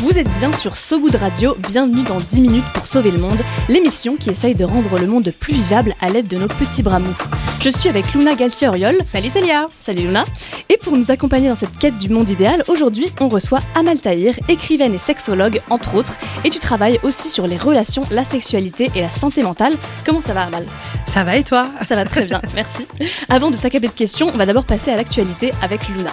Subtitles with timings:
[0.00, 3.40] Vous êtes bien sur So Good Radio, bienvenue dans 10 minutes pour sauver le monde,
[3.68, 7.00] l'émission qui essaye de rendre le monde plus vivable à l'aide de nos petits bras
[7.00, 7.16] mous.
[7.60, 8.98] Je suis avec Luna Galtier-Oriol.
[9.04, 10.24] Salut Célia Salut Luna
[10.68, 14.34] Et pour nous accompagner dans cette quête du monde idéal, aujourd'hui on reçoit Amal Tahir,
[14.48, 19.00] écrivaine et sexologue entre autres, et tu travailles aussi sur les relations, la sexualité et
[19.00, 19.74] la santé mentale.
[20.06, 20.64] Comment ça va Amal?
[21.12, 21.66] Ça va et toi?
[21.88, 22.86] Ça va très bien, merci.
[23.28, 26.12] Avant de t'accabler de questions, on va d'abord passer à l'actualité avec Luna.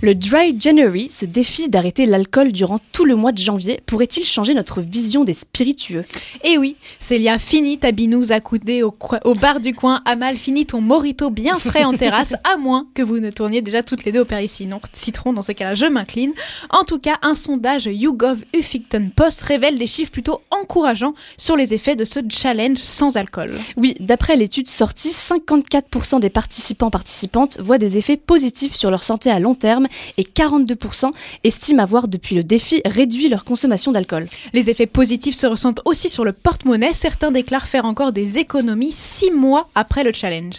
[0.00, 4.54] Le Dry January, ce défi d'arrêter l'alcool durant tout le mois de janvier, pourrait-il changer
[4.54, 6.04] notre vision des spiritueux?
[6.44, 10.00] Eh oui, Célia, fini ta binouse accoudée au, au bar du coin.
[10.04, 13.82] Amal, fini ton morito bien frais en terrasse, à moins que vous ne tourniez déjà
[13.82, 14.78] toutes les deux au Péricine.
[14.92, 16.32] Citron, dans ce cas-là, je m'incline.
[16.70, 21.74] En tout cas, un sondage YouGov Huffington Post révèle des chiffres plutôt encourageants sur les
[21.74, 23.50] effets de ce challenge sans alcool.
[23.76, 29.28] Oui, d'après l'étude sortie, 54% des participants participantes voient des effets positifs sur leur santé
[29.28, 31.10] à long terme et 42%
[31.44, 34.26] estiment avoir depuis le défi réduit leur consommation d'alcool.
[34.52, 36.92] Les effets positifs se ressentent aussi sur le porte-monnaie.
[36.92, 40.56] Certains déclarent faire encore des économies 6 mois après le challenge.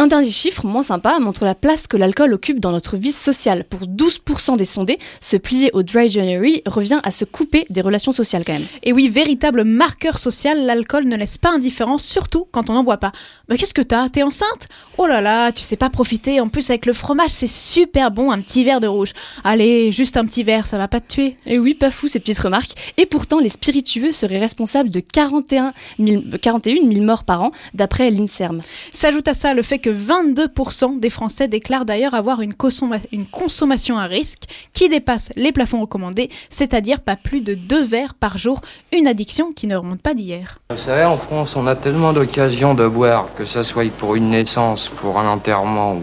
[0.00, 3.64] Un dernier chiffre, moins sympa, montre la place que l'alcool occupe dans notre vie sociale.
[3.64, 8.12] Pour 12% des sondés, se plier au Dry January revient à se couper des relations
[8.12, 8.66] sociales quand même.
[8.84, 12.98] Et oui, véritable marqueur social, l'alcool ne laisse pas indifférent, surtout quand on n'en boit
[12.98, 13.10] pas.
[13.48, 14.08] Mais qu'est-ce que t'as?
[14.08, 14.68] T'es enceinte?
[14.98, 16.40] Oh là là, tu sais pas profiter.
[16.40, 19.14] En plus, avec le fromage, c'est super bon, un petit verre de rouge.
[19.42, 21.36] Allez, juste un petit verre, ça va pas te tuer.
[21.46, 22.92] Et oui, pas fou ces petites remarques.
[22.98, 28.12] Et pourtant, les spiritueux seraient responsables de 41 000, 41 000 morts par an, d'après
[28.12, 28.60] l'INSERM.
[28.92, 33.26] S'ajoute à ça le fait que 22% des Français déclarent d'ailleurs avoir une, consomma une,
[33.26, 38.38] consommation à risque qui dépasse les plafonds recommandés, c'est-à-dire pas plus de deux verres par
[38.38, 38.60] jour,
[38.92, 40.58] une addiction qui ne remonte pas d'hier.
[40.70, 44.30] Vous savez, en France, on a tellement d'occasions de boire, que ça soit pour une
[44.30, 46.02] naissance, pour un enterrement ou,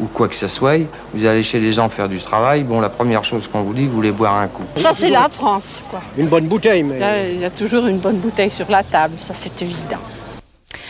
[0.00, 0.80] ou quoi que ce soit.
[1.14, 3.86] Vous allez chez les gens faire du travail, bon, la première chose qu'on vous dit,
[3.86, 4.64] vous voulez boire un coup.
[4.76, 6.00] Ça, c'est la France, quoi.
[6.16, 7.32] Une bonne bouteille, mais...
[7.34, 9.98] Il y a toujours une bonne bouteille sur la table, ça c'est évident.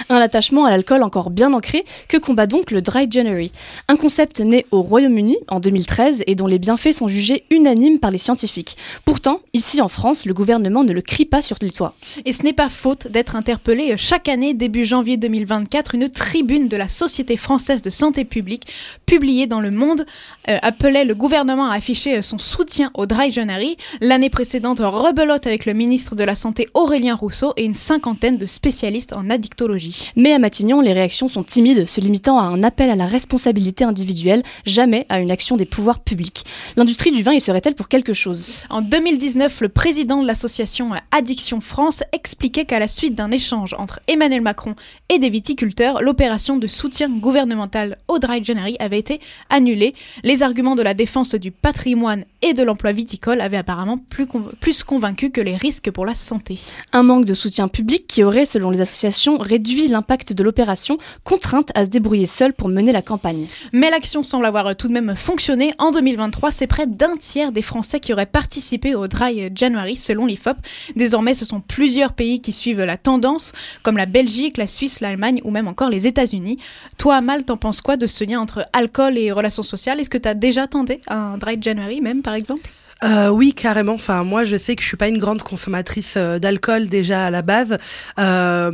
[0.09, 3.53] Un attachement à l'alcool encore bien ancré que combat donc le Dry January.
[3.89, 8.11] Un concept né au Royaume-Uni en 2013 et dont les bienfaits sont jugés unanimes par
[8.11, 8.77] les scientifiques.
[9.05, 11.95] Pourtant, ici en France, le gouvernement ne le crie pas sur les toits.
[12.25, 16.77] Et ce n'est pas faute d'être interpellé chaque année, début janvier 2024, une tribune de
[16.77, 18.67] la Société française de santé publique,
[19.07, 20.07] publiée dans Le Monde,
[20.49, 23.77] euh, appelait le gouvernement à afficher son soutien au Dry January.
[24.01, 28.47] L'année précédente, rebelote avec le ministre de la Santé Aurélien Rousseau et une cinquantaine de
[28.47, 29.88] spécialistes en addictologie.
[30.17, 33.85] Mais à Matignon, les réactions sont timides, se limitant à un appel à la responsabilité
[33.85, 36.45] individuelle, jamais à une action des pouvoirs publics.
[36.77, 38.47] L'industrie du vin y serait-elle pour quelque chose?
[38.71, 44.01] En 2019, le président de l'association Addiction France expliquait qu'à la suite d'un échange entre
[44.09, 44.75] Emmanuel Macron
[45.09, 49.21] et des viticulteurs, l'opération de soutien gouvernemental au Dry January avait été
[49.51, 49.95] annulée.
[50.25, 54.51] Les arguments de la défense du patrimoine et de l'emploi viticole avaient apparemment plus, conv
[54.61, 56.59] plus convaincu que les risques pour la santé.
[56.93, 61.71] Un manque de soutien public qui aurait, selon les associations, réduit l'impact de l'opération, contrainte
[61.77, 63.47] à se débrouiller seule pour mener la campagne.
[63.73, 65.73] Mais l'action semble avoir tout de même fonctionné.
[65.79, 70.27] En 2023, c'est près d'un tiers des Français qui auraient participé au Dry January, selon
[70.27, 70.57] l'IFOP.
[70.97, 73.53] Désormais, ce sont plusieurs pays qui suivent la tendance,
[73.83, 76.59] comme la Belgique, la Suisse, l'Allemagne ou même encore les États-Unis.
[76.97, 80.01] Toi, Amal, t'en penses quoi de ce lien entre alcool et relations sociales?
[80.01, 82.71] Est-ce que tu as déjà tenté un Dry January, même par exemple?
[83.05, 83.93] Euh, oui, carrément.
[83.93, 87.31] Enfin, moi, je sais que je suis pas une grande consommatrice euh, d'alcool déjà à
[87.31, 87.79] la base,
[88.19, 88.73] euh,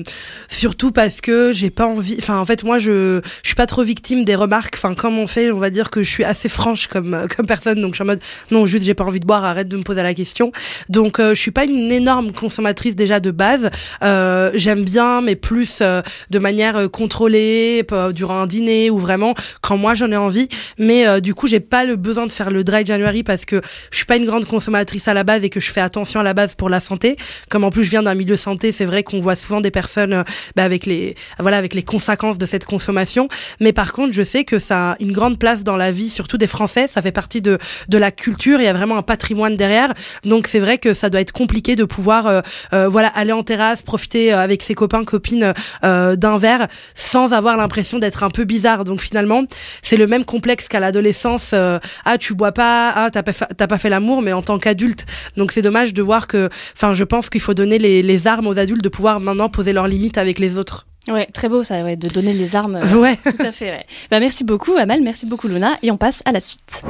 [0.49, 2.17] surtout parce que j'ai pas envie.
[2.19, 4.77] Enfin, en fait, moi, je je suis pas trop victime des remarques.
[4.77, 7.83] Enfin, comme on fait, on va dire que je suis assez franche comme comme personne.
[7.83, 8.21] Donc, je suis en mode
[8.51, 9.45] non, juste j'ai pas envie de boire.
[9.45, 10.53] Arrête de me poser la question.
[10.89, 13.71] Donc, euh, je suis pas une énorme consommatrice déjà de base.
[14.03, 16.01] Euh, J'aime bien, mais plus euh,
[16.31, 17.85] de manière contrôlée
[18.15, 20.49] durant un dîner ou vraiment quand moi j'en ai envie.
[20.79, 23.61] Mais du coup, j'ai pas le besoin de faire le dry January parce que
[23.91, 26.23] je suis pas une grande consommatrice à la base et que je fais attention à
[26.23, 27.17] la base pour la santé.
[27.49, 30.13] Comme en plus je viens d'un milieu santé, c'est vrai qu'on voit souvent des personnes
[30.13, 30.23] euh,
[30.57, 33.29] bah, avec les voilà avec les conséquences de cette consommation.
[33.61, 36.39] Mais par contre, je sais que ça a une grande place dans la vie, surtout
[36.39, 36.87] des Français.
[36.87, 37.59] Ça fait partie de
[37.89, 38.61] de la culture.
[38.61, 39.93] Il y a vraiment un patrimoine derrière.
[40.25, 42.41] Donc c'est vrai que ça doit être compliqué de pouvoir euh,
[42.73, 45.53] euh, voilà aller en terrasse, profiter avec ses copains copines
[45.83, 48.85] d'un verre sans avoir l'impression d'être un peu bizarre.
[48.85, 49.45] Donc finalement,
[49.83, 51.53] c'est le même complexe qu'à l'adolescence.
[51.53, 55.07] ah tu bois pas, ah t'as pas pas fait l'amour, mais en tant qu'adulte.
[55.37, 58.47] Donc c'est dommage de voir que, enfin je pense qu'il faut donner les, les armes
[58.47, 60.87] aux adultes de pouvoir maintenant poser leurs limites avec les autres.
[61.09, 62.77] Ouais, très beau ça, ouais, de donner les armes.
[62.77, 63.19] euh, Ouais.
[63.25, 63.85] Tout à fait, ouais.
[64.11, 66.83] Bah, merci beaucoup, Amal, merci beaucoup, Luna, et on passe à la suite.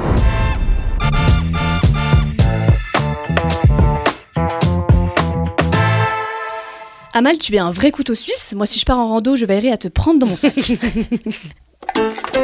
[7.13, 8.53] Amal, tu es un vrai couteau suisse.
[8.55, 10.53] Moi, si je pars en rando, je veillerai à te prendre dans mon sac.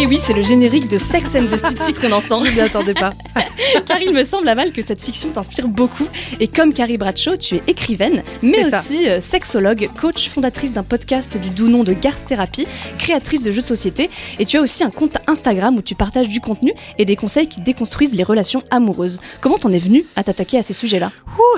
[0.00, 2.38] Et oui, c'est le générique de Sex and the City qu'on entend.
[2.44, 3.14] Je m'y attendais pas.
[3.86, 6.06] Car il me semble, Amal, que cette fiction t'inspire beaucoup.
[6.38, 8.78] Et comme Carrie Bradshaw, tu es écrivaine, mais ça.
[8.78, 12.66] aussi euh, sexologue, coach, fondatrice d'un podcast du doux nom de Garth Therapy,
[12.98, 14.08] créatrice de jeux de société.
[14.38, 17.48] Et tu as aussi un compte Instagram où tu partages du contenu et des conseils
[17.48, 19.20] qui déconstruisent les relations amoureuses.
[19.40, 21.10] Comment t'en es venue à t'attaquer à ces sujets-là?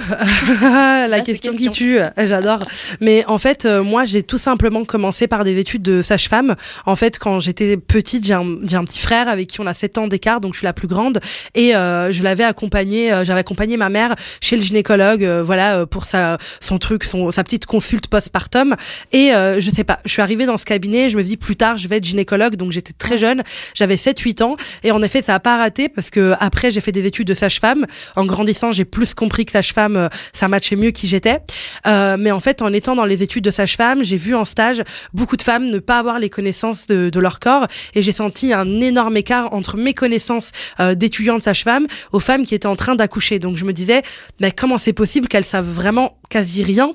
[0.62, 1.52] La Ah, question.
[1.54, 2.64] qui tue, j'adore.
[3.00, 6.56] Mais en fait, euh, moi, j'ai tout simplement commencé par des études de sage-femme.
[6.86, 10.06] En fait, quand j'étais petite, j'ai un, petit frère avec qui on a 7 ans
[10.06, 11.20] d'écart, donc je suis la plus grande.
[11.54, 15.78] Et euh, je l'avais accompagné, euh, j'avais accompagné ma mère chez le gynécologue, euh, voilà,
[15.78, 18.76] euh, pour sa, son truc, son, sa petite consulte postpartum.
[19.12, 21.76] Et je sais pas, je suis arrivée dans ce cabinet, je me dis plus tard,
[21.76, 23.42] je vais être gynécologue, donc j'étais très jeune,
[23.74, 24.56] j'avais 7-8 ans.
[24.82, 27.34] Et en effet, ça a pas raté parce que après, j'ai fait des études de
[27.34, 27.86] sage-femme.
[28.16, 31.38] En grandissant, j'ai plus compris que sage-femme, ça matchait mieux qui j'étais.
[31.86, 34.82] Mais en fait, en étant dans les études de sage-femme, j'ai vu en stage
[35.12, 38.52] beaucoup de femmes ne pas avoir les connaissances de, de leur corps et j'ai senti
[38.52, 42.94] un énorme écart entre mes connaissances euh, d'étudiante sage-femme aux femmes qui étaient en train
[42.94, 43.38] d'accoucher.
[43.38, 44.02] Donc je me disais,
[44.40, 46.94] mais comment c'est possible qu'elles savent vraiment quasi rien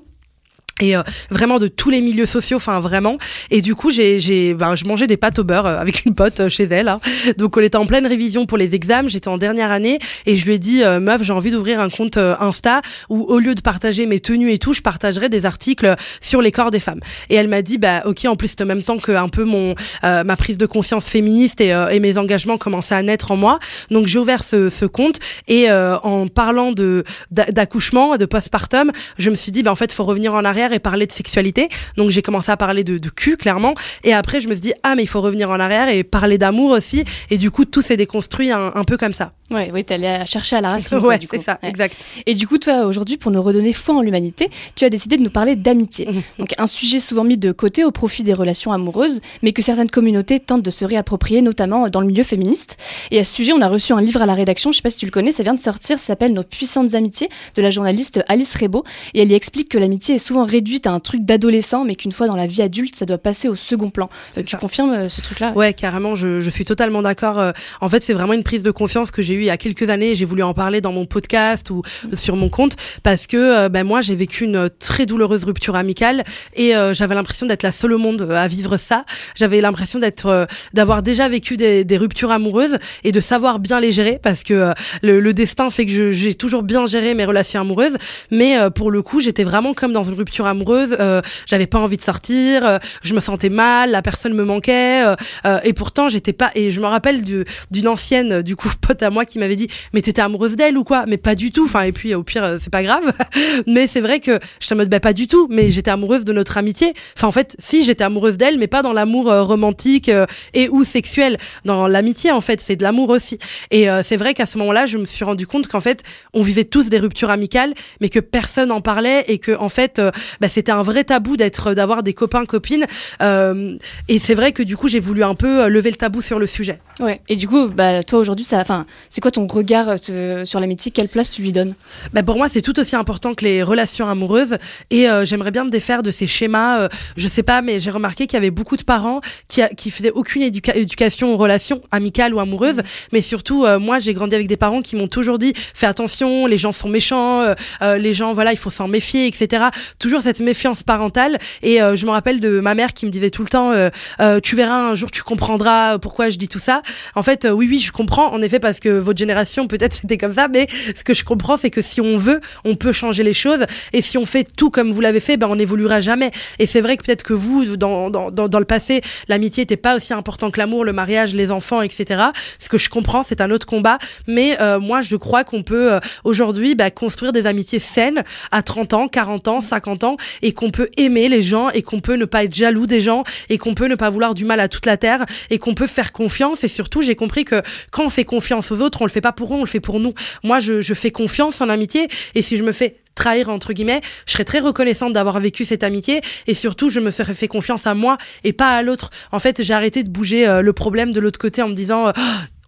[0.82, 3.18] et euh, vraiment de tous les milieux sociaux enfin vraiment.
[3.50, 6.14] Et du coup j'ai j'ai ben, je mangeais des pâtes au beurre euh, avec une
[6.14, 7.00] pote euh, chez elle hein.
[7.38, 9.08] donc on était en pleine révision pour les examens.
[9.08, 11.90] J'étais en dernière année et je lui ai dit euh, meuf j'ai envie d'ouvrir un
[11.90, 15.96] compte Insta où au lieu de partager mes tenues et tout je partagerai des articles
[16.20, 17.00] sur les corps des femmes.
[17.30, 19.46] Et elle m'a dit bah ok en plus c'était en même temps que un peu
[19.46, 23.60] mon ma prise de conscience féministe et, et mes engagements commençaient à naître en moi.
[23.92, 29.30] Donc j'ai ouvert ce, ce compte et en parlant de d'a- d'accouchement de postpartum je
[29.30, 32.10] me suis dit bah en fait faut revenir en arrière et parler de sexualité donc
[32.10, 33.74] j'ai commencé à parler de, de cul clairement
[34.04, 36.38] et après je me suis dit ah mais il faut revenir en arrière et parler
[36.38, 39.86] d'amour aussi et du coup tout s'est déconstruit un, un peu comme ça Ouais, oui,
[40.08, 40.98] à chercher à la racine.
[40.98, 41.70] ouais c'est ça Ouais.
[41.70, 41.96] exact
[42.26, 45.22] Et du coup, toi, aujourd'hui, pour nous redonner foi en l'humanité, tu as décidé de
[45.22, 46.08] nous parler d'amitié.
[46.40, 49.92] Donc, un sujet souvent mis de côté au profit des relations amoureuses, mais que certaines
[49.92, 52.78] communautés tentent de se réapproprier, notamment dans le milieu féministe.
[53.12, 54.90] Et à ce sujet, on a reçu un livre à la rédaction, je sais pas
[54.90, 57.70] si tu le connais, ça vient de sortir, ça s'appelle Nos puissantes amitiés, de la
[57.70, 58.84] journaliste Alice Rebaud.
[59.14, 62.14] Et elle y explique que l'amitié est souvent réduite à un truc d'adolescent, mais qu'une
[62.14, 64.10] fois dans la vie adulte, ça doit passer au second plan.
[64.38, 67.40] Euh, tu confirmes euh, ce truc-là Ouais, carrément, je, je suis totalement d'accord.
[67.40, 69.58] Euh, En fait, c'est vraiment une prise de confiance que j'ai eue il y a
[69.58, 70.16] quelques années.
[70.16, 71.82] J'ai voulu en parler dans mon podcast ou
[72.14, 76.24] sur mon compte parce que ben, moi, j'ai vécu une très douloureuse rupture amicale
[76.56, 79.04] et j'avais l'impression d'être la seule au monde à vivre ça.
[79.36, 83.92] J'avais l'impression d'être, d'avoir déjà vécu des, des ruptures amoureuses et de savoir bien les
[83.92, 87.98] gérer parce que le, le destin fait que j'ai toujours bien géré mes relations amoureuses.
[88.32, 90.96] Mais pour le coup, j'étais vraiment comme dans une rupture amoureuse.
[91.00, 95.04] Euh, j'avais pas envie de sortir, euh, je me sentais mal, la personne me manquait.
[95.46, 96.52] euh, et pourtant, j'étais pas.
[96.56, 99.68] Et je me rappelle du- d'une ancienne, du coup, pote à moi qui m'avait dit
[99.94, 101.06] Mais t'étais amoureuse d'elle ou quoi?
[101.08, 101.66] Mais pas du tout.
[101.66, 103.12] Enfin, et puis au pire, c'est pas grave.
[103.68, 105.48] mais c'est vrai que j'étais en mode Bah, pas du tout.
[105.50, 106.94] Mais j'étais amoureuse de notre amitié.
[107.18, 110.12] Enfin, en fait, si, j'étais amoureuse d'elle, mais pas dans l'amour romantique
[110.54, 111.38] et ou sexuel.
[111.66, 113.38] Dans l'amitié, en fait, c'est de l'amour aussi.
[113.72, 116.64] Et c'est vrai qu'à ce moment-là, je me suis rendu compte qu'en fait, on vivait
[116.64, 120.02] tous des ruptures amicales, mais que personne en parlait et que en fait,
[120.42, 122.86] bah, c'était un vrai tabou d'être, d'avoir des copains copines.
[123.22, 123.78] Euh,
[124.08, 126.40] et c'est vrai que du coup, j'ai voulu un peu euh, lever le tabou sur
[126.40, 126.80] le sujet.
[127.00, 127.22] Ouais.
[127.30, 130.92] Et du coup, bah, toi aujourd'hui, ça, enfin, c'est quoi ton regard euh, sur l'amitié?
[130.92, 131.76] Quelle place tu lui donnes?
[132.14, 134.58] Bah pour moi, c'est tout aussi important que les relations amoureuses.
[134.92, 136.80] Et euh, j'aimerais bien me défaire de ces schémas.
[136.80, 136.88] euh,
[137.18, 139.92] je sais pas, mais j'ai remarqué qu'il y avait beaucoup de parents qui, a- qui
[139.92, 142.82] faisaient aucune éduca- éducation aux relations amicales ou amoureuses.
[143.12, 146.58] Mais surtout, moi, j'ai grandi avec des parents qui m'ont toujours dit fais attention, les
[146.58, 147.44] gens sont méchants,
[147.82, 149.66] les gens, voilà, il faut s'en méfier, etc.
[150.00, 151.38] Toujours cette méfiance parentale.
[151.62, 153.90] Et euh, je me rappelle de ma mère qui me disait tout le temps, euh,
[154.20, 156.82] euh, tu verras un jour, tu comprendras pourquoi je dis tout ça.
[157.14, 158.34] En fait, oui, oui, je comprends.
[158.34, 161.58] En effet, parce que votre génération, peut-être c'était comme ça, mais ce que je comprends,
[161.58, 163.66] c'est que si on veut, on peut changer les choses.
[163.94, 166.32] Et si on fait tout comme vous l'avez fait, ben on n'évoluera jamais.
[166.60, 169.96] Et c'est vrai que peut-être que vous, dans, dans, dans, le passé, l'amitié n'était pas
[169.96, 172.24] aussi important que l'amour, le mariage, les enfants, etc.
[172.60, 174.00] Ce que je comprends, c'est un autre combat.
[174.28, 179.08] Mais moi, je crois qu'on peut aujourd'hui bah, construire des amitiés saines à 30 ans,
[179.08, 182.44] 40 ans, 50 ans, et qu'on peut aimer les gens, et qu'on peut ne pas
[182.44, 184.98] être jaloux des gens, et qu'on peut ne pas vouloir du mal à toute la
[184.98, 186.64] terre, et qu'on peut faire confiance.
[186.64, 189.32] Et surtout, j'ai compris que quand on fait confiance aux autres, on le fait pas
[189.32, 190.14] pour eux, on le fait pour nous.
[190.44, 194.34] Moi, je, fais confiance en amitié, et si je me fais trahir entre guillemets, je
[194.34, 197.94] serais très reconnaissante d'avoir vécu cette amitié et surtout je me ferais fait confiance à
[197.94, 199.10] moi et pas à l'autre.
[199.32, 202.10] En fait, j'ai arrêté de bouger euh, le problème de l'autre côté en me disant
[202.10, 202.12] euh,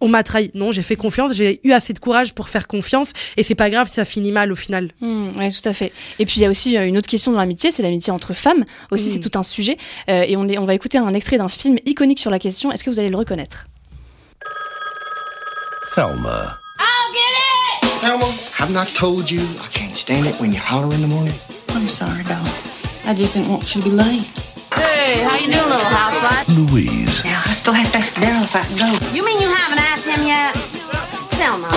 [0.00, 0.50] on m'a trahi.
[0.54, 3.68] Non, j'ai fait confiance, j'ai eu assez de courage pour faire confiance et c'est pas
[3.70, 4.90] grave si ça finit mal au final.
[5.00, 5.92] Mmh, oui, tout à fait.
[6.18, 8.32] Et puis il y a aussi euh, une autre question dans l'amitié, c'est l'amitié entre
[8.32, 8.64] femmes.
[8.90, 9.12] Aussi, Mmh.
[9.12, 9.76] c'est tout un sujet.
[10.08, 12.70] Euh, et on, est, on va écouter un extrait d'un film iconique sur la question.
[12.72, 13.66] Est-ce que vous allez le reconnaître?
[15.94, 16.56] Thelma.
[16.78, 18.00] I'll get it!
[18.00, 18.26] Thelma,
[18.58, 21.34] have not told you I can't stand it when you holler in the morning?
[21.70, 22.36] I'm sorry, doll.
[23.06, 24.26] I just didn't want you to be late.
[25.08, 26.46] Hey, how you doing, little housewife?
[26.50, 27.24] Louise.
[27.24, 29.14] Now, I still have to ask Daryl if I can go.
[29.16, 30.54] You mean you haven't asked him yet?
[31.32, 31.68] Selma,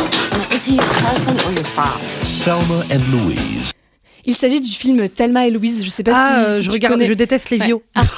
[0.53, 2.03] is he your husband or your father?
[2.25, 3.71] Selma and Louise.
[4.25, 5.83] Il s'agit du film Thelma et Louise.
[5.83, 7.05] Je sais pas Ah, si, euh, si je tu regarde, connais.
[7.05, 7.65] je déteste les Ouais.
[7.65, 7.77] vieux.
[7.95, 8.01] Ah.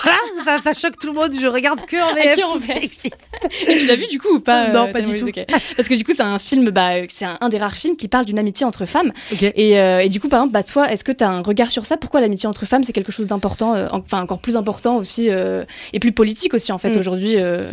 [0.44, 1.32] Ça, ça choque tout le monde.
[1.40, 2.38] Je regarde que en VF.
[2.46, 3.06] en tout VF.
[3.68, 5.40] Et tu l'as vu du coup ou pas Non, euh, pas du ok.
[5.78, 8.10] Parce que du coup, c'est un film, bah, c'est un, un des rares films qui
[8.10, 9.14] parle d'une amitié entre femmes.
[9.42, 11.72] Et, euh, et du coup, par exemple, bah, toi, est-ce que tu as un regard
[11.72, 11.96] sur ça?
[11.96, 15.64] Pourquoi l'amitié entre femmes, c'est quelque chose d'important, euh, enfin encore plus important aussi, euh,
[15.94, 17.00] et plus politique aussi en fait Mm.
[17.00, 17.72] aujourd'hui euh?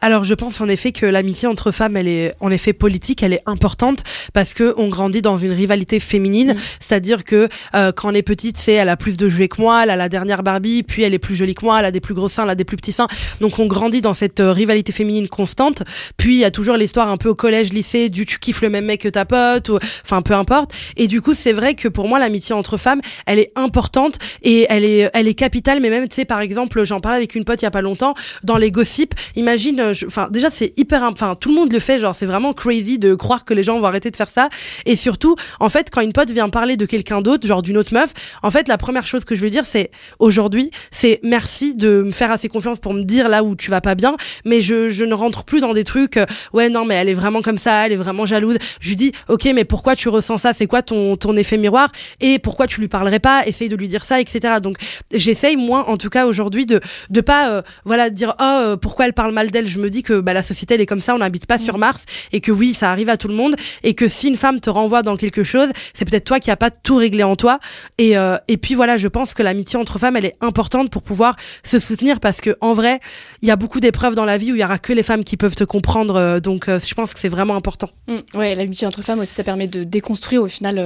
[0.00, 3.32] Alors, je pense en effet que l'amitié entre femmes, elle est en effet politique, elle
[3.32, 8.14] est importante parce que on grandit dans une rivalité féminine, c'est-à-dire que euh, quand on
[8.14, 10.82] est petite, c'est elle a plus de jouets que moi, elle a la dernière Barbie,
[10.82, 12.54] puis elle est plus jolie que moi, elle a des plus gros seins, elle a
[12.54, 13.08] des plus petits seins.
[13.40, 15.82] Donc on grandit dans cette euh, rivalité féminine constante.
[16.16, 18.70] Puis il y a toujours l'histoire un peu au collège, lycée, du tu kiffes le
[18.70, 20.72] même mec que ta pote, ou enfin peu importe.
[20.96, 24.66] Et du coup, c'est vrai que pour moi, l'amitié entre femmes, elle est importante et
[24.70, 25.80] elle est, elle est capitale.
[25.80, 27.82] Mais même, tu sais, par exemple, j'en parlais avec une pote il y a pas
[27.82, 29.14] longtemps dans les gossips.
[29.36, 32.52] Imagine, euh, enfin déjà c'est hyper, enfin tout le monde le fait, genre c'est vraiment
[32.52, 34.48] crazy de croire que les gens vont arrêter de faire ça.
[34.86, 37.94] Et surtout, en fait, quand une pote vient parler de quelqu'un d'autre, genre d'une autre
[37.94, 38.12] meuf,
[38.42, 42.10] en fait, la première chose que je veux dire, c'est aujourd'hui, c'est merci de me
[42.10, 45.14] faire assez confiance pour me dire là où tu vas pas bien, mais je, ne
[45.14, 47.92] rentre plus dans des trucs, euh, ouais, non, mais elle est vraiment comme ça, elle
[47.92, 48.56] est vraiment jalouse.
[48.80, 50.52] Je lui dis, ok, mais pourquoi tu ressens ça?
[50.52, 51.90] C'est quoi ton, effet miroir?
[52.20, 53.46] Et pourquoi tu lui parlerais pas?
[53.46, 54.54] Essaye de lui dire ça, etc.
[54.62, 54.76] Donc,
[55.12, 59.14] j'essaye, moi, en tout cas, aujourd'hui, de, de pas, euh, voilà, dire, oh, pourquoi elle
[59.14, 61.18] parle mal d'elle Je me dis que bah, la société, elle est comme ça, on
[61.18, 64.08] n'habite pas sur Mars, et que oui, ça arrive à tout le monde, et que
[64.08, 66.96] si une femme te renvoie dans quelque chose, c'est peut-être toi qui a pas tout
[66.96, 67.58] réglé en toi.
[67.98, 71.02] Et, euh, et puis voilà, je pense que l'amitié entre femmes, elle est importante pour
[71.02, 73.00] pouvoir se soutenir, parce que en vrai,
[73.42, 75.24] il y a beaucoup d'épreuves dans la vie où il y aura que les femmes
[75.24, 77.90] qui peuvent te comprendre, euh, donc euh, je pense que c'est vraiment important.
[78.08, 80.78] Mm, ouais, l'amitié entre femmes aussi, ça permet de déconstruire au final.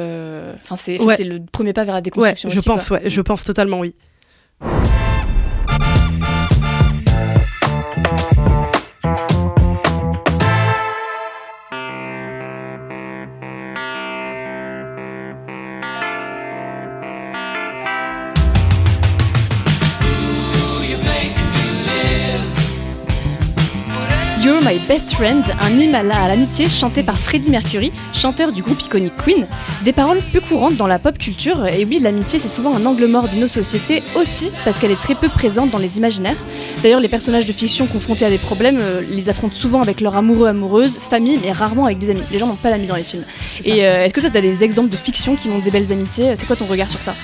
[0.63, 1.17] Enfin, c'est Ouais.
[1.23, 2.49] le premier pas vers la Ouais, déconstruction.
[2.49, 2.99] je aussi, pense, quoi.
[2.99, 3.95] ouais, je pense totalement oui.
[24.97, 28.81] Best Friend, un hymne à la- à l'amitié chanté par Freddie Mercury, chanteur du groupe
[28.81, 29.47] iconique Queen.
[29.85, 33.07] Des paroles peu courantes dans la pop culture, et oui, l'amitié c'est souvent un angle
[33.07, 36.37] mort de nos sociétés aussi parce qu'elle est très peu présente dans les imaginaires.
[36.83, 40.17] D'ailleurs, les personnages de fiction confrontés à des problèmes euh, les affrontent souvent avec leur
[40.17, 42.23] amoureux, amoureuse, famille, mais rarement avec des amis.
[42.33, 43.25] Les gens n'ont pas d'amis dans les films.
[43.67, 45.93] Et euh, est-ce que toi, tu as des exemples de fiction qui montrent des belles
[45.93, 46.35] amitiés?
[46.37, 47.15] C'est quoi ton regard sur ça?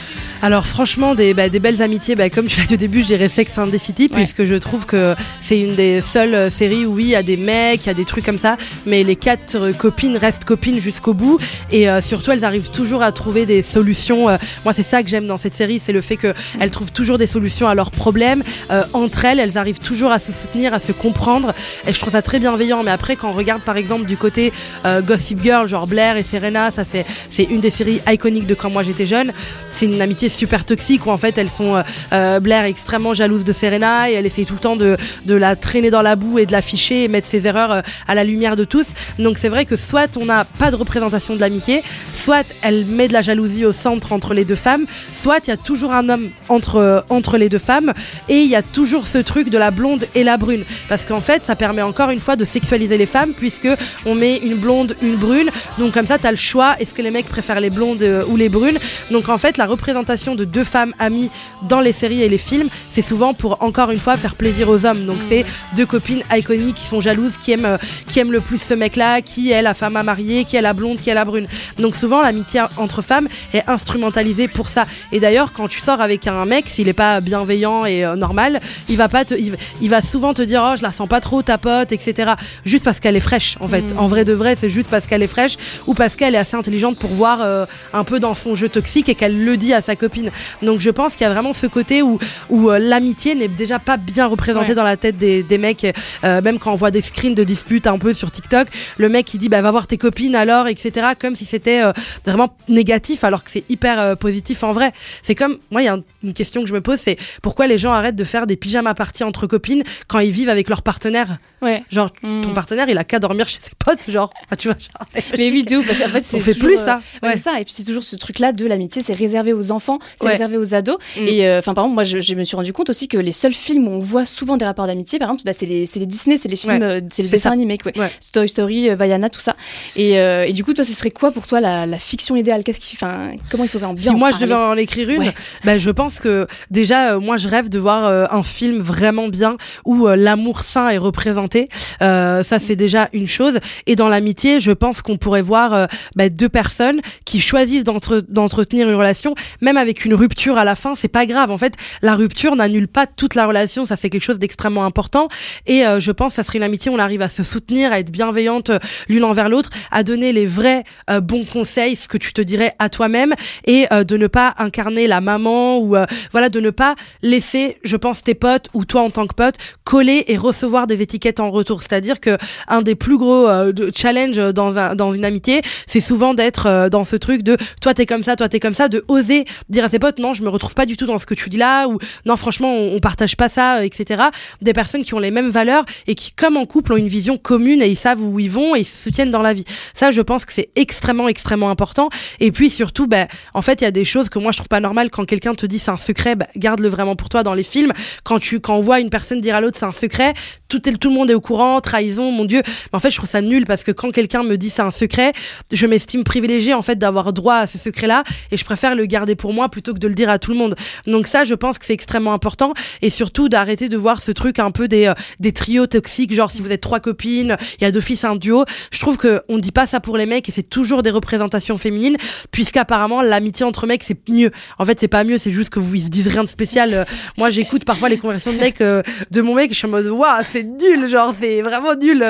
[0.44, 3.06] Alors franchement, des, bah, des belles amitiés, bah, comme tu l'as dit au début, je
[3.06, 6.84] dirais Sex and the City, puisque je trouve que c'est une des seules euh, séries
[6.84, 9.04] où oui, il y a des mecs, il y a des trucs comme ça, mais
[9.04, 11.38] les quatre euh, copines restent copines jusqu'au bout,
[11.70, 14.28] et euh, surtout elles arrivent toujours à trouver des solutions.
[14.28, 17.18] euh, moi, c'est ça que j'aime dans cette série, c'est le fait qu'elles trouvent toujours
[17.18, 18.42] des solutions à leurs problèmes.
[18.72, 21.54] Euh, entre elles, elles arrivent toujours à se soutenir, à se comprendre,
[21.86, 22.82] et je trouve ça très bienveillant.
[22.82, 24.52] Mais après, quand on regarde par exemple du côté
[24.86, 28.70] euh, Gossip Girl, genre Blair et Serena, ça c'est une des séries iconiques de quand
[28.70, 29.32] moi j'étais jeune.
[29.70, 33.44] C'est une amitié super toxique où en fait elles sont euh, euh, Blair extrêmement jalouse
[33.44, 34.96] de Serena et elle essaye tout le temps de,
[35.26, 38.14] de la traîner dans la boue et de l'afficher et mettre ses erreurs euh, à
[38.14, 38.88] la lumière de tous.
[39.18, 41.82] Donc c'est vrai que soit on n'a pas de représentation de l'amitié,
[42.14, 45.52] soit elle met de la jalousie au centre entre les deux femmes, soit il y
[45.52, 47.92] a toujours un homme entre, euh, entre les deux femmes
[48.28, 50.64] et il y a toujours ce truc de la blonde et la brune.
[50.88, 53.68] Parce qu'en fait ça permet encore une fois de sexualiser les femmes puisque
[54.06, 55.50] on met une blonde, une brune.
[55.78, 58.36] Donc comme ça tu as le choix est-ce que les mecs préfèrent les blondes ou
[58.36, 58.78] les brunes.
[59.10, 61.30] Donc en fait la représentation représentation de deux femmes amies
[61.68, 64.84] dans les séries et les films, c'est souvent pour encore une fois faire plaisir aux
[64.86, 65.04] hommes.
[65.04, 65.44] Donc c'est
[65.76, 69.20] deux copines iconiques qui sont jalouses, qui aiment, euh, qui aiment le plus ce mec-là,
[69.22, 71.46] qui est la femme à marier, qui est la blonde, qui est la brune.
[71.78, 74.86] Donc souvent l'amitié entre femmes est instrumentalisée pour ça.
[75.12, 78.60] Et d'ailleurs quand tu sors avec un mec, s'il est pas bienveillant et euh, normal,
[78.88, 81.20] il va pas te, il, il va souvent te dire oh je la sens pas
[81.20, 82.32] trop ta pote, etc.
[82.64, 83.94] Juste parce qu'elle est fraîche en fait.
[83.94, 83.98] Mm.
[83.98, 86.56] En vrai de vrai, c'est juste parce qu'elle est fraîche ou parce qu'elle est assez
[86.56, 89.80] intelligente pour voir euh, un peu dans son jeu toxique et qu'elle le dit à
[89.80, 90.30] sa copine.
[90.62, 92.18] Donc je pense qu'il y a vraiment ce côté où,
[92.50, 94.74] où euh, l'amitié n'est déjà pas bien représentée Ouais.
[94.74, 95.86] dans la tête des, des mecs.
[96.24, 98.68] Euh, même quand on voit des screens de disputes un peu sur TikTok,
[98.98, 101.08] le mec qui dit bah va voir tes copines alors, etc.
[101.18, 101.92] Comme si c'était euh,
[102.26, 104.92] vraiment négatif alors que c'est hyper euh, positif en vrai.
[105.22, 107.66] C'est comme moi il y a un- une question que je me pose, c'est pourquoi
[107.66, 110.82] les gens arrêtent de faire des pyjamas parties entre copines quand ils vivent avec leur
[110.82, 111.38] partenaire?
[111.62, 111.84] Ouais.
[111.90, 114.76] Genre ton partenaire il a qu'à dormir chez ses potes, genre ah, tu vois.
[114.78, 115.06] genre,
[115.38, 117.00] Mais oui, de ouf, parce qu'en fait, c'est On fait toujours, plus euh, ça.
[117.22, 117.36] ouais, Ouais.
[117.36, 117.60] c'est ça.
[117.60, 120.32] Et puis c'est toujours ce truc-là de l'amitié, c'est réservé aux enfants, c'est Ouais.
[120.32, 120.96] réservé aux ados.
[121.16, 121.26] Mm.
[121.28, 123.32] Et euh, enfin, par exemple, moi, je, je me suis rendu compte aussi que les
[123.32, 126.36] seuls films où on voit souvent des rapports d'amitié, par exemple, bah, c'est les, Disney,
[126.36, 126.82] c'est les films, Ouais.
[126.82, 127.78] euh, c'est les dessins animés.
[127.96, 128.10] Ouais.
[128.32, 129.56] Toy Story, euh, Vaiana, tout ça.
[129.96, 132.64] Et, euh, et du coup, toi, ce serait quoi pour toi la, la fiction idéale?
[132.64, 135.08] Qu'est-ce qui, enfin, comment il faudrait en bien Si en moi je devais en écrire
[135.10, 135.32] une,
[135.64, 140.06] bah, je pense que déjà moi je rêve de voir un film vraiment bien où
[140.06, 141.68] l'amour sain est représenté.
[142.00, 143.58] Ça c'est déjà une chose.
[143.86, 148.88] Et dans l'amitié, je pense qu'on pourrait voir bah, deux personnes qui choisissent d'entre- d'entretenir
[148.88, 151.50] une relation, même avec une rupture à la fin, c'est pas grave.
[151.50, 153.86] En fait, la rupture n'annule pas toute la relation.
[153.86, 155.28] Ça c'est quelque chose d'extrêmement important.
[155.66, 157.98] Et euh, je pense ça serait une amitié où on arrive à se soutenir, à
[157.98, 162.18] être bienveillante euh, l'une envers l'autre, à donner les vrais euh, bons conseils, ce que
[162.18, 163.34] tu te dirais à toi-même,
[163.64, 167.78] et euh, de ne pas incarner la maman ou euh, voilà, de ne pas laisser,
[167.84, 171.40] je pense, tes potes ou toi en tant que pote coller et recevoir des étiquettes
[171.40, 171.82] en retour.
[171.82, 172.36] C'est-à-dire que
[172.68, 176.88] un des plus gros euh, de challenge dans un dans une amitié, c'est souvent d'être
[176.90, 179.84] dans ce truc de toi t'es comme ça, toi t'es comme ça, de oser dire
[179.84, 181.56] à ses potes non, je me retrouve pas du tout dans ce que tu dis
[181.56, 184.24] là ou non franchement on, on partage pas ça, etc.
[184.60, 187.38] Des personnes qui ont les mêmes valeurs et qui comme en couple ont une vision
[187.38, 189.64] commune et ils savent où ils vont et ils se soutiennent dans la vie.
[189.94, 192.10] Ça, je pense que c'est extrêmement extrêmement important.
[192.40, 194.68] Et puis surtout, ben en fait, il y a des choses que moi je trouve
[194.68, 197.54] pas normales quand quelqu'un te dit c'est un secret, ben, garde-le vraiment pour toi dans
[197.54, 197.92] les films.
[198.24, 200.34] Quand tu quand on voit une personne dire à l'autre c'est un secret,
[200.68, 202.62] tout est, tout le monde est au courant, trahison, mon dieu.
[202.66, 204.90] Mais en fait, je trouve ça nul parce que quand quelqu'un me dit c'est un
[204.90, 205.32] secret,
[205.70, 209.34] je m'estime privilégiée en fait d'avoir droit à ce secret-là et je préfère le garder
[209.34, 210.74] pour moi plutôt que de le dire à tout le monde.
[211.06, 214.58] Donc ça, je pense que c'est extrêmement important et surtout d'arrêter de voir ce truc
[214.58, 217.86] un peu des euh, des trios toxiques, genre si vous êtes trois copines, il y
[217.86, 218.64] a d'office un duo.
[218.90, 221.78] Je trouve que on dit pas ça pour les mecs et c'est toujours des représentations
[221.78, 222.16] féminines
[222.50, 224.50] puisqu'apparemment l'amitié entre mecs c'est mieux.
[224.78, 226.94] En fait, c'est pas mieux, c'est juste que vous ils se disent rien de spécial.
[226.94, 227.04] Euh,
[227.36, 230.06] moi, j'écoute parfois les conversations de mecs euh, de mon mec, je suis en mode
[230.06, 232.24] waouh, c'est nul, genre c'est vraiment nul.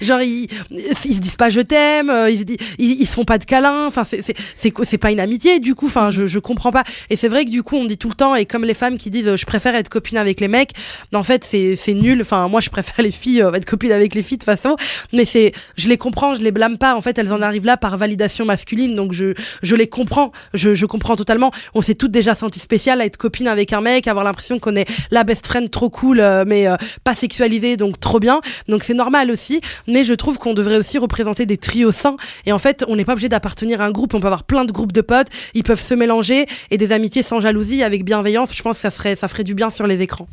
[0.00, 2.44] Genre ils, ils se disent pas je t'aime, ils se
[2.78, 4.22] ils, se font pas de câlins, enfin c'est
[4.56, 6.77] c'est pas une amitié du coup, enfin je je comprends pas.
[7.10, 8.98] Et c'est vrai que du coup, on dit tout le temps et comme les femmes
[8.98, 10.72] qui disent euh, je préfère être copine avec les mecs,
[11.14, 12.20] en fait c'est nul.
[12.22, 14.76] Enfin moi je préfère les filles euh, être copine avec les filles de toute façon,
[15.12, 16.94] mais c'est je les comprends, je les blâme pas.
[16.94, 20.74] En fait elles en arrivent là par validation masculine, donc je je les comprends, je
[20.74, 21.50] je comprends totalement.
[21.74, 24.76] On s'est toutes déjà senties spéciales à être copine avec un mec, avoir l'impression qu'on
[24.76, 28.40] est la best friend trop cool, euh, mais euh, pas sexualisée, donc trop bien.
[28.68, 32.16] Donc c'est normal aussi, mais je trouve qu'on devrait aussi représenter des trios sains.
[32.46, 34.14] Et en fait, on n'est pas obligé d'appartenir à un groupe.
[34.14, 37.22] On peut avoir plein de groupes de potes, ils peuvent se mélanger et des amitiés
[37.22, 38.54] sans jalousie, avec bienveillance.
[38.54, 40.28] Je pense que ça serait ça ferait du bien sur les écrans.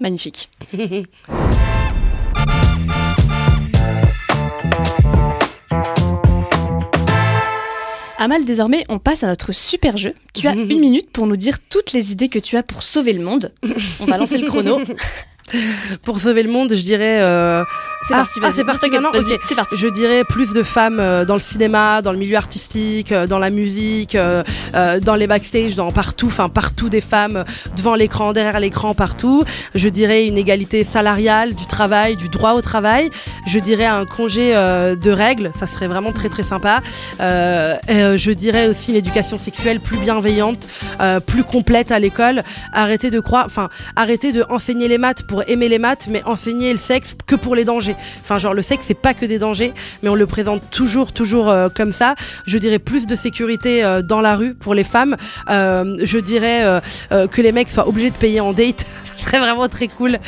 [0.00, 0.50] Magnifique.
[8.18, 10.14] Amal, désormais, on passe à notre super jeu.
[10.32, 13.12] Tu as une minute pour nous dire toutes les idées que tu as pour sauver
[13.12, 13.52] le monde.
[14.00, 14.80] On va lancer le chrono.
[16.04, 17.20] Pour sauver le monde, je dirais.
[17.22, 17.62] euh,
[18.08, 19.20] C'est ah, parti, ah, c'est parti T'inquiète, maintenant.
[19.20, 19.40] vas-y, Ok.
[19.48, 19.76] c'est parti.
[19.76, 23.38] Je dirais plus de femmes euh, dans le cinéma, dans le milieu artistique, euh, dans
[23.38, 24.42] la musique, euh,
[24.74, 27.44] euh, dans les backstage, dans partout, enfin partout des femmes
[27.76, 29.44] devant l'écran, derrière l'écran, partout.
[29.74, 33.10] Je dirais une égalité salariale, du travail, du droit au travail.
[33.46, 36.80] Je dirais un congé euh, de règles, ça serait vraiment très très sympa.
[37.20, 40.68] Euh, euh, je dirais aussi une éducation sexuelle plus bienveillante,
[41.00, 42.42] euh, plus complète à l'école.
[42.72, 46.72] Arrêter de croire, enfin arrêter de enseigner les maths pour aimer les maths, mais enseigner
[46.72, 47.96] le sexe que pour les dangers.
[48.20, 49.72] Enfin, genre le sexe c'est pas que des dangers,
[50.02, 52.14] mais on le présente toujours, toujours euh, comme ça.
[52.46, 55.16] Je dirais plus de sécurité euh, dans la rue pour les femmes.
[55.50, 58.86] Euh, je dirais que les mecs soient obligés de payer en date.
[59.26, 60.18] Serait vraiment très cool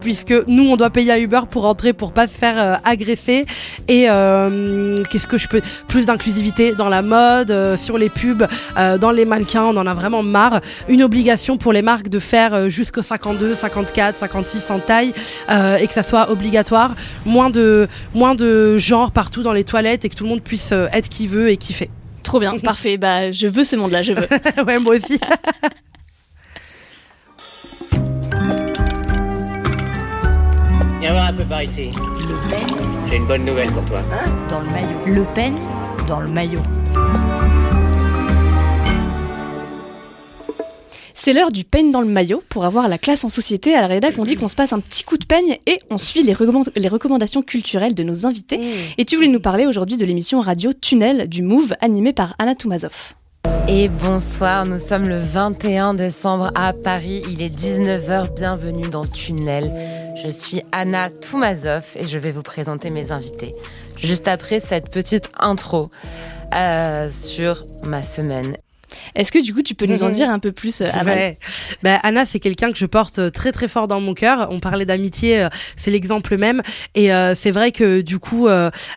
[0.00, 3.44] puisque nous on doit payer à Uber pour rentrer pour pas se faire euh, agresser.
[3.86, 8.46] Et euh, qu'est-ce que je peux plus d'inclusivité dans la mode euh, sur les pubs
[8.78, 10.60] euh, dans les mannequins on en a vraiment marre.
[10.88, 15.12] Une obligation pour les marques de faire euh, jusqu'au 52 54 56 en taille
[15.50, 16.94] euh, et que ça soit obligatoire.
[17.26, 20.72] Moins de moins de genre partout dans les toilettes et que tout le monde puisse
[20.72, 21.90] être qui veut et kiffer.
[22.22, 22.96] Trop bien, parfait.
[22.96, 24.26] Bah, je veux ce monde-là, je veux.
[24.66, 25.20] ouais moi aussi
[31.14, 31.88] un peu par ici.
[31.88, 34.00] Le peigne J'ai une bonne nouvelle pour toi.
[34.50, 34.98] dans le maillot.
[35.06, 35.54] Le peigne
[36.08, 36.60] dans le maillot.
[41.14, 42.42] C'est l'heure du peigne dans le maillot.
[42.48, 44.78] Pour avoir la classe en société, à la rédac, on dit qu'on se passe un
[44.80, 48.60] petit coup de peigne et on suit les, recommand- les recommandations culturelles de nos invités.
[48.98, 52.54] Et tu voulais nous parler aujourd'hui de l'émission radio Tunnel du Move, animée par Anna
[52.54, 53.14] Toumazov.
[53.68, 59.72] Et bonsoir, nous sommes le 21 décembre à Paris, il est 19h, bienvenue dans Tunnel.
[60.22, 63.52] Je suis Anna Toumazov et je vais vous présenter mes invités.
[64.02, 65.90] Juste après cette petite intro
[66.54, 68.56] euh, sur ma semaine.
[69.14, 71.38] Est-ce que du coup tu peux nous en dire un peu plus, euh, Ouais.
[71.82, 74.48] Bah, Anna, c'est quelqu'un que je porte euh, très très fort dans mon cœur.
[74.50, 76.62] On parlait d'amitié, euh, c'est l'exemple même.
[76.94, 78.48] Et euh, c'est vrai que du coup,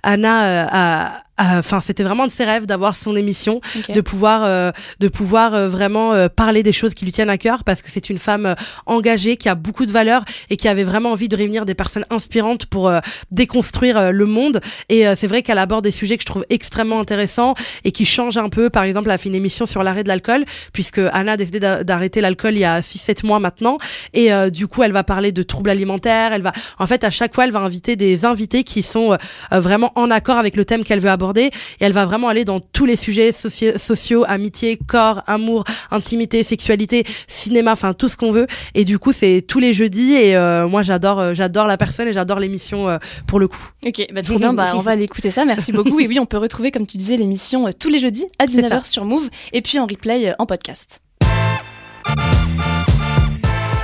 [0.04, 3.62] Anna a enfin c'était vraiment de ses rêves d'avoir son émission
[3.96, 7.38] de pouvoir euh, de pouvoir euh, vraiment euh, parler des choses qui lui tiennent à
[7.38, 10.68] cœur parce que c'est une femme euh, engagée qui a beaucoup de valeurs et qui
[10.68, 13.00] avait vraiment envie de réunir des personnes inspirantes pour euh,
[13.32, 14.60] déconstruire euh, le monde.
[14.90, 18.06] Et euh, c'est vrai qu'elle aborde des sujets que je trouve extrêmement intéressants et qui
[18.06, 18.70] changent un peu.
[18.70, 21.60] Par exemple elle a fait une émission sur l'arrêt de l'alcool puisque Anna a décidé
[21.60, 23.78] d'a- d'arrêter l'alcool il y a 6-7 mois maintenant.
[24.14, 26.34] Et euh, du coup elle va parler de troubles alimentaires.
[26.34, 29.18] Elle va en fait à chaque fois elle va inviter des invités qui sont euh,
[29.54, 32.46] euh, vraiment en accord avec le thème qu'elle veut aborder et elle va vraiment aller
[32.46, 38.18] dans tous les sujets soci- sociaux amitié corps amour intimité sexualité cinéma enfin tout ce
[38.18, 41.68] qu'on veut et du coup c'est tous les jeudis et euh, moi j'adore euh, j'adore
[41.68, 44.80] la personne et j'adore l'émission euh, pour le coup Ok, bah, trop bien, bah, on
[44.82, 46.00] va aller écouter ça, merci beaucoup.
[46.02, 48.70] Et oui, on peut retrouver, comme tu disais, l'émission tous les jeudis à C'est 19h
[48.70, 48.82] ça.
[48.84, 51.00] sur Move et puis en replay en podcast.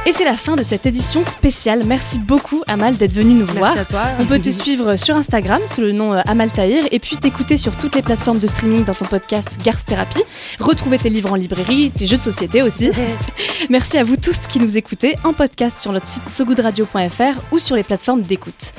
[0.08, 1.82] Et c'est la fin de cette édition spéciale.
[1.88, 3.76] Merci beaucoup Amal d'être venue nous Merci voir.
[3.76, 4.04] à toi.
[4.20, 7.58] On peut te suivre sur Instagram sous le nom euh, Amal Tahir et puis t'écouter
[7.58, 10.20] sur toutes les plateformes de streaming dans ton podcast Garth Therapy.
[10.60, 12.92] Retrouver tes livres en librairie, tes jeux de société aussi.
[13.72, 17.76] Merci à vous tous qui nous écoutez en podcast sur notre site sogoodradio.fr ou sur
[17.76, 18.74] les plateformes d'écoute.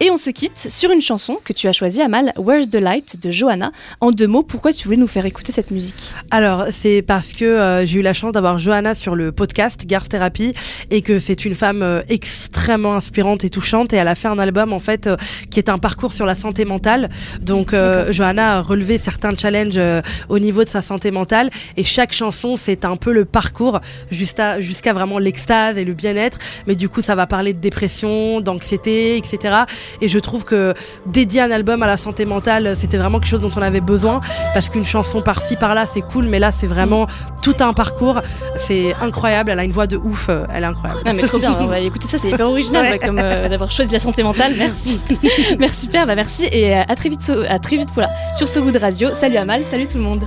[0.00, 3.22] Et on se quitte sur une chanson que tu as choisie Amal, Where's the Light
[3.22, 3.70] de Johanna.
[4.00, 6.10] En deux mots, pourquoi tu voulais nous faire écouter cette musique?
[6.32, 10.08] Alors, c'est parce que euh, j'ai eu la chance d'avoir Johanna sur le podcast Garth
[10.08, 10.54] Therapy
[10.90, 14.38] et que c'est une femme euh, extrêmement inspirante et touchante et elle a fait un
[14.38, 15.16] album en fait euh,
[15.50, 17.10] qui est un parcours sur la santé mentale.
[17.40, 21.84] Donc, euh, Johanna a relevé certains challenges euh, au niveau de sa santé mentale et
[21.84, 23.80] chaque chanson c'est un peu le parcours
[24.10, 26.38] jusqu'à jusqu'à vraiment l'extase et le bien-être.
[26.66, 29.64] Mais du coup, ça va parler de dépression, d'anxiété, etc.
[30.00, 30.74] Et je trouve que
[31.06, 34.20] dédier un album à la santé mentale, c'était vraiment quelque chose dont on avait besoin
[34.54, 37.06] parce qu'une chanson par-ci par-là c'est cool, mais là c'est vraiment
[37.42, 38.20] tout un parcours.
[38.56, 39.50] C'est incroyable.
[39.50, 40.28] Elle a une voix de ouf.
[40.62, 41.00] Elle est incroyable.
[41.06, 42.90] Non mais trop bien, on va aller écouter ça, c'est hyper original Ouais.
[42.92, 44.54] ouais, comme euh, d'avoir choisi la santé mentale.
[44.56, 45.00] Merci,
[45.58, 48.60] merci super, bah merci et euh, à très vite, à très vite voilà, sur ce
[48.60, 49.10] goût de radio.
[49.12, 50.26] Salut Amal, salut tout le monde.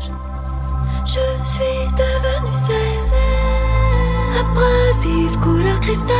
[1.05, 1.11] Je
[1.47, 1.59] suis
[1.95, 2.73] devenue celle
[4.39, 6.15] Abrasive couleur cristal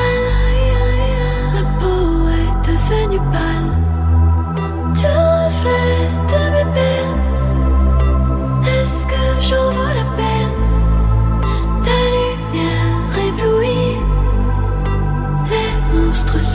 [1.53, 3.73] Ma peau est devenue pâle
[4.93, 6.04] Tu reflètes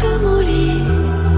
[0.00, 1.29] se mourir